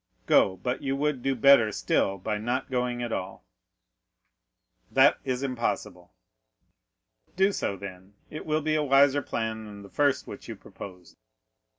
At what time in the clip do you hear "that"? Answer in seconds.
4.89-5.19